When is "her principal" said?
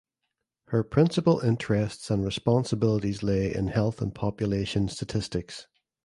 0.69-1.41